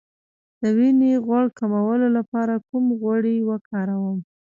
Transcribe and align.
د 0.61 0.63
وینې 0.77 1.11
غوړ 1.25 1.45
کمولو 1.57 2.07
لپاره 2.17 2.53
کوم 2.67 2.85
غوړي 2.99 3.37
وکاروم؟ 3.49 4.17